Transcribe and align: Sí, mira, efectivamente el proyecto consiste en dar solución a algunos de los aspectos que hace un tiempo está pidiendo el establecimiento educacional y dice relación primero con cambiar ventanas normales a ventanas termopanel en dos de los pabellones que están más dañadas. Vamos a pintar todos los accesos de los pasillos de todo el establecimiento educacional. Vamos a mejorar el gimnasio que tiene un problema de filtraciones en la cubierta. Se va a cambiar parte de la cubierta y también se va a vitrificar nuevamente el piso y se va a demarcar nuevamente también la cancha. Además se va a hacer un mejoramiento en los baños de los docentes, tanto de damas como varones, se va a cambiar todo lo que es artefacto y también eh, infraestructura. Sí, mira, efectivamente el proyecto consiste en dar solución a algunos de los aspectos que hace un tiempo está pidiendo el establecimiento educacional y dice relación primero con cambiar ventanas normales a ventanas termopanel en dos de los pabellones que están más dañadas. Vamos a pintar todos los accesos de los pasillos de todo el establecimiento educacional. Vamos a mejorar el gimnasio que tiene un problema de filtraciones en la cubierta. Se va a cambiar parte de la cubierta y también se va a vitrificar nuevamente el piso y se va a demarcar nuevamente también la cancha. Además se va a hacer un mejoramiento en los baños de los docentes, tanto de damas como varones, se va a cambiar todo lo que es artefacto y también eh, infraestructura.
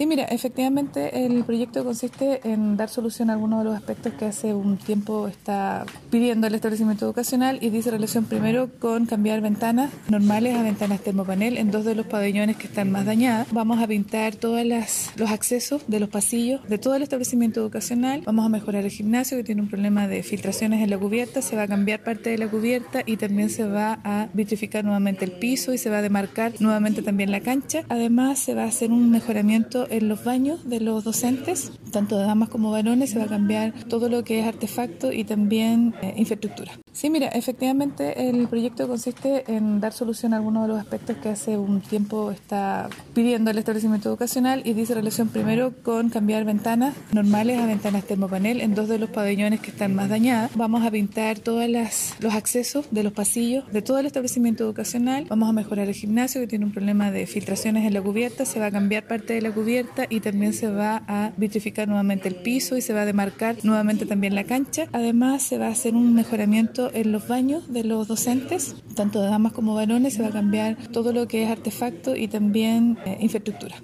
Sí, 0.00 0.06
mira, 0.06 0.24
efectivamente 0.24 1.26
el 1.26 1.44
proyecto 1.44 1.84
consiste 1.84 2.40
en 2.50 2.78
dar 2.78 2.88
solución 2.88 3.28
a 3.28 3.34
algunos 3.34 3.58
de 3.58 3.64
los 3.66 3.74
aspectos 3.76 4.14
que 4.14 4.24
hace 4.24 4.54
un 4.54 4.78
tiempo 4.78 5.28
está 5.28 5.84
pidiendo 6.10 6.46
el 6.46 6.54
establecimiento 6.54 7.04
educacional 7.04 7.58
y 7.60 7.68
dice 7.68 7.90
relación 7.90 8.24
primero 8.24 8.70
con 8.78 9.04
cambiar 9.04 9.42
ventanas 9.42 9.90
normales 10.08 10.56
a 10.56 10.62
ventanas 10.62 11.02
termopanel 11.02 11.58
en 11.58 11.70
dos 11.70 11.84
de 11.84 11.94
los 11.94 12.06
pabellones 12.06 12.56
que 12.56 12.66
están 12.66 12.90
más 12.90 13.04
dañadas. 13.04 13.48
Vamos 13.52 13.78
a 13.82 13.86
pintar 13.86 14.36
todos 14.36 14.64
los 14.64 15.30
accesos 15.30 15.82
de 15.86 16.00
los 16.00 16.08
pasillos 16.08 16.66
de 16.66 16.78
todo 16.78 16.94
el 16.94 17.02
establecimiento 17.02 17.60
educacional. 17.60 18.22
Vamos 18.24 18.46
a 18.46 18.48
mejorar 18.48 18.86
el 18.86 18.90
gimnasio 18.90 19.36
que 19.36 19.44
tiene 19.44 19.60
un 19.60 19.68
problema 19.68 20.08
de 20.08 20.22
filtraciones 20.22 20.82
en 20.82 20.88
la 20.88 20.96
cubierta. 20.96 21.42
Se 21.42 21.56
va 21.56 21.64
a 21.64 21.68
cambiar 21.68 22.02
parte 22.02 22.30
de 22.30 22.38
la 22.38 22.48
cubierta 22.48 23.02
y 23.04 23.18
también 23.18 23.50
se 23.50 23.66
va 23.66 24.00
a 24.02 24.28
vitrificar 24.32 24.82
nuevamente 24.82 25.26
el 25.26 25.32
piso 25.32 25.74
y 25.74 25.76
se 25.76 25.90
va 25.90 25.98
a 25.98 26.02
demarcar 26.02 26.52
nuevamente 26.58 27.02
también 27.02 27.30
la 27.30 27.40
cancha. 27.40 27.84
Además 27.90 28.38
se 28.38 28.54
va 28.54 28.62
a 28.62 28.68
hacer 28.68 28.92
un 28.92 29.10
mejoramiento 29.10 29.88
en 29.90 30.08
los 30.08 30.24
baños 30.24 30.68
de 30.68 30.80
los 30.80 31.04
docentes, 31.04 31.72
tanto 31.90 32.16
de 32.16 32.24
damas 32.24 32.48
como 32.48 32.70
varones, 32.70 33.10
se 33.10 33.18
va 33.18 33.24
a 33.24 33.28
cambiar 33.28 33.72
todo 33.88 34.08
lo 34.08 34.24
que 34.24 34.40
es 34.40 34.46
artefacto 34.46 35.12
y 35.12 35.24
también 35.24 35.94
eh, 36.02 36.14
infraestructura. 36.16 36.72
Sí, 37.00 37.08
mira, 37.08 37.28
efectivamente 37.28 38.28
el 38.28 38.46
proyecto 38.46 38.86
consiste 38.86 39.50
en 39.50 39.80
dar 39.80 39.94
solución 39.94 40.34
a 40.34 40.36
algunos 40.36 40.64
de 40.64 40.68
los 40.68 40.78
aspectos 40.78 41.16
que 41.16 41.30
hace 41.30 41.56
un 41.56 41.80
tiempo 41.80 42.30
está 42.30 42.90
pidiendo 43.14 43.50
el 43.50 43.56
establecimiento 43.56 44.10
educacional 44.10 44.60
y 44.66 44.74
dice 44.74 44.92
relación 44.92 45.28
primero 45.28 45.72
con 45.82 46.10
cambiar 46.10 46.44
ventanas 46.44 46.94
normales 47.12 47.58
a 47.58 47.64
ventanas 47.64 48.04
termopanel 48.04 48.60
en 48.60 48.74
dos 48.74 48.86
de 48.86 48.98
los 48.98 49.08
pabellones 49.08 49.60
que 49.60 49.70
están 49.70 49.94
más 49.94 50.10
dañadas. 50.10 50.50
Vamos 50.56 50.84
a 50.84 50.90
pintar 50.90 51.38
todos 51.38 51.66
los 51.70 52.34
accesos 52.34 52.84
de 52.90 53.02
los 53.02 53.14
pasillos 53.14 53.64
de 53.72 53.80
todo 53.80 53.98
el 53.98 54.04
establecimiento 54.04 54.64
educacional. 54.64 55.24
Vamos 55.26 55.48
a 55.48 55.54
mejorar 55.54 55.88
el 55.88 55.94
gimnasio 55.94 56.42
que 56.42 56.48
tiene 56.48 56.66
un 56.66 56.72
problema 56.72 57.10
de 57.10 57.26
filtraciones 57.26 57.86
en 57.86 57.94
la 57.94 58.02
cubierta. 58.02 58.44
Se 58.44 58.60
va 58.60 58.66
a 58.66 58.70
cambiar 58.70 59.06
parte 59.06 59.32
de 59.32 59.40
la 59.40 59.52
cubierta 59.52 60.04
y 60.10 60.20
también 60.20 60.52
se 60.52 60.70
va 60.70 61.02
a 61.08 61.32
vitrificar 61.38 61.88
nuevamente 61.88 62.28
el 62.28 62.34
piso 62.34 62.76
y 62.76 62.82
se 62.82 62.92
va 62.92 63.00
a 63.00 63.06
demarcar 63.06 63.56
nuevamente 63.62 64.04
también 64.04 64.34
la 64.34 64.44
cancha. 64.44 64.86
Además 64.92 65.42
se 65.44 65.56
va 65.56 65.68
a 65.68 65.70
hacer 65.70 65.94
un 65.94 66.12
mejoramiento 66.12 66.89
en 66.94 67.12
los 67.12 67.26
baños 67.28 67.72
de 67.72 67.84
los 67.84 68.08
docentes, 68.08 68.74
tanto 68.94 69.20
de 69.20 69.28
damas 69.28 69.52
como 69.52 69.74
varones, 69.74 70.14
se 70.14 70.22
va 70.22 70.28
a 70.28 70.32
cambiar 70.32 70.76
todo 70.88 71.12
lo 71.12 71.28
que 71.28 71.44
es 71.44 71.50
artefacto 71.50 72.16
y 72.16 72.28
también 72.28 72.98
eh, 73.04 73.18
infraestructura. 73.20 73.76